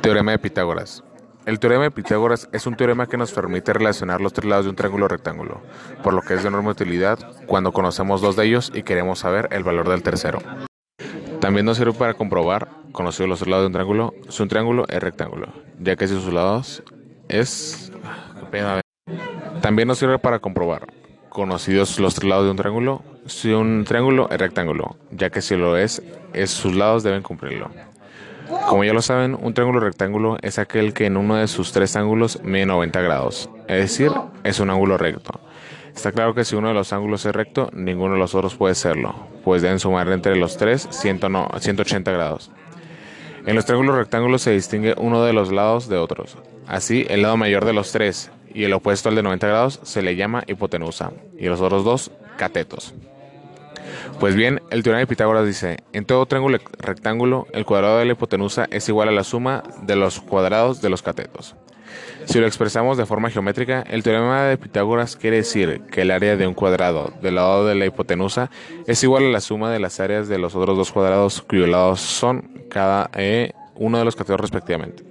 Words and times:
Teorema 0.00 0.32
de 0.32 0.38
Pitágoras. 0.38 1.04
El 1.46 1.60
teorema 1.60 1.84
de 1.84 1.92
Pitágoras 1.92 2.48
es 2.52 2.66
un 2.66 2.76
teorema 2.76 3.06
que 3.06 3.16
nos 3.16 3.30
permite 3.32 3.72
relacionar 3.72 4.20
los 4.20 4.32
tres 4.32 4.48
lados 4.48 4.64
de 4.64 4.70
un 4.70 4.76
triángulo 4.76 5.06
rectángulo, 5.06 5.62
por 6.02 6.14
lo 6.14 6.22
que 6.22 6.34
es 6.34 6.42
de 6.42 6.48
enorme 6.48 6.70
utilidad 6.70 7.18
cuando 7.46 7.70
conocemos 7.70 8.20
dos 8.20 8.34
de 8.34 8.44
ellos 8.46 8.72
y 8.74 8.82
queremos 8.82 9.20
saber 9.20 9.48
el 9.52 9.62
valor 9.62 9.88
del 9.88 10.02
tercero. 10.02 10.40
También 11.40 11.64
nos 11.64 11.76
sirve 11.76 11.92
para 11.92 12.14
comprobar, 12.14 12.68
conocidos 12.90 13.28
los 13.28 13.38
tres 13.38 13.50
lados 13.50 13.62
de 13.62 13.66
un 13.68 13.72
triángulo, 13.72 14.14
si 14.28 14.42
un 14.42 14.48
triángulo 14.48 14.84
es 14.88 15.00
rectángulo, 15.00 15.52
ya 15.78 15.94
que 15.94 16.08
si 16.08 16.14
sus 16.14 16.32
lados 16.32 16.82
es... 17.28 17.92
También 19.60 19.86
nos 19.86 19.98
sirve 19.98 20.18
para 20.18 20.40
comprobar, 20.40 20.92
conocidos 21.28 22.00
los 22.00 22.16
tres 22.16 22.28
lados 22.28 22.46
de 22.46 22.50
un 22.50 22.56
triángulo, 22.56 23.04
si 23.26 23.52
un 23.52 23.84
triángulo 23.84 24.28
es 24.30 24.38
rectángulo, 24.38 24.96
ya 25.12 25.30
que 25.30 25.40
si 25.40 25.56
lo 25.56 25.76
es, 25.76 26.02
es 26.32 26.50
sus 26.50 26.74
lados 26.74 27.04
deben 27.04 27.22
cumplirlo. 27.22 27.70
Como 28.68 28.84
ya 28.84 28.92
lo 28.92 29.02
saben, 29.02 29.36
un 29.40 29.54
triángulo 29.54 29.80
rectángulo 29.80 30.38
es 30.42 30.58
aquel 30.58 30.92
que 30.92 31.06
en 31.06 31.16
uno 31.16 31.36
de 31.36 31.48
sus 31.48 31.72
tres 31.72 31.96
ángulos 31.96 32.40
mide 32.42 32.66
90 32.66 33.00
grados, 33.00 33.50
es 33.68 33.78
decir, 33.78 34.10
es 34.44 34.60
un 34.60 34.70
ángulo 34.70 34.98
recto. 34.98 35.40
Está 35.94 36.12
claro 36.12 36.34
que 36.34 36.44
si 36.44 36.54
uno 36.56 36.68
de 36.68 36.74
los 36.74 36.92
ángulos 36.92 37.24
es 37.24 37.34
recto, 37.34 37.70
ninguno 37.72 38.14
de 38.14 38.20
los 38.20 38.34
otros 38.34 38.54
puede 38.54 38.74
serlo, 38.74 39.14
pues 39.44 39.62
deben 39.62 39.78
sumar 39.78 40.08
entre 40.08 40.36
los 40.36 40.56
tres 40.56 40.86
180 40.90 42.10
grados. 42.12 42.50
En 43.46 43.54
los 43.54 43.64
triángulos 43.64 43.96
rectángulos 43.96 44.42
se 44.42 44.50
distingue 44.50 44.94
uno 44.98 45.24
de 45.24 45.32
los 45.32 45.52
lados 45.52 45.88
de 45.88 45.96
otros. 45.96 46.36
Así, 46.66 47.06
el 47.08 47.22
lado 47.22 47.36
mayor 47.36 47.64
de 47.64 47.72
los 47.72 47.92
tres 47.92 48.30
y 48.52 48.64
el 48.64 48.72
opuesto 48.72 49.08
al 49.08 49.14
de 49.14 49.22
90 49.22 49.46
grados 49.46 49.80
se 49.84 50.02
le 50.02 50.16
llama 50.16 50.42
hipotenusa, 50.46 51.12
y 51.38 51.46
los 51.46 51.60
otros 51.60 51.84
dos, 51.84 52.10
catetos. 52.36 52.94
Pues 54.20 54.34
bien, 54.34 54.60
el 54.70 54.82
teorema 54.82 55.00
de 55.00 55.06
Pitágoras 55.06 55.46
dice, 55.46 55.78
en 55.92 56.04
todo 56.04 56.26
triángulo 56.26 56.58
rectángulo, 56.78 57.46
el 57.52 57.64
cuadrado 57.64 57.98
de 57.98 58.06
la 58.06 58.12
hipotenusa 58.12 58.66
es 58.70 58.88
igual 58.88 59.08
a 59.08 59.12
la 59.12 59.24
suma 59.24 59.62
de 59.82 59.96
los 59.96 60.20
cuadrados 60.20 60.80
de 60.80 60.90
los 60.90 61.02
catetos. 61.02 61.54
Si 62.24 62.40
lo 62.40 62.46
expresamos 62.46 62.98
de 62.98 63.06
forma 63.06 63.30
geométrica, 63.30 63.82
el 63.82 64.02
teorema 64.02 64.44
de 64.44 64.58
Pitágoras 64.58 65.16
quiere 65.16 65.36
decir 65.36 65.82
que 65.90 66.02
el 66.02 66.10
área 66.10 66.36
de 66.36 66.46
un 66.46 66.54
cuadrado 66.54 67.12
del 67.22 67.36
lado 67.36 67.66
de 67.66 67.76
la 67.76 67.86
hipotenusa 67.86 68.50
es 68.86 69.02
igual 69.04 69.26
a 69.26 69.30
la 69.30 69.40
suma 69.40 69.70
de 69.70 69.78
las 69.78 70.00
áreas 70.00 70.28
de 70.28 70.38
los 70.38 70.56
otros 70.56 70.76
dos 70.76 70.90
cuadrados 70.90 71.42
cuyos 71.42 71.68
lados 71.68 72.00
son 72.00 72.50
cada 72.68 73.10
eh, 73.14 73.52
uno 73.76 73.98
de 73.98 74.04
los 74.04 74.16
catetos 74.16 74.40
respectivamente. 74.40 75.06